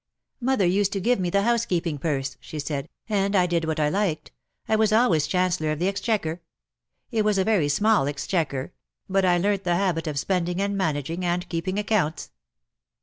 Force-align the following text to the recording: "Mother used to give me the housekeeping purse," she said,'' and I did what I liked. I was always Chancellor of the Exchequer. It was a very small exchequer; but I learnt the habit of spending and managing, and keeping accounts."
"Mother 0.39 0.65
used 0.65 0.91
to 0.93 0.99
give 0.99 1.19
me 1.19 1.29
the 1.29 1.43
housekeeping 1.43 1.99
purse," 1.99 2.35
she 2.39 2.57
said,'' 2.57 2.89
and 3.07 3.35
I 3.35 3.45
did 3.45 3.65
what 3.65 3.79
I 3.79 3.87
liked. 3.89 4.31
I 4.67 4.75
was 4.75 4.91
always 4.91 5.27
Chancellor 5.27 5.69
of 5.71 5.77
the 5.77 5.87
Exchequer. 5.87 6.41
It 7.11 7.23
was 7.23 7.37
a 7.37 7.43
very 7.43 7.69
small 7.69 8.07
exchequer; 8.07 8.73
but 9.07 9.25
I 9.25 9.37
learnt 9.37 9.63
the 9.63 9.75
habit 9.75 10.07
of 10.07 10.17
spending 10.17 10.59
and 10.59 10.75
managing, 10.75 11.23
and 11.23 11.47
keeping 11.49 11.77
accounts." 11.77 12.31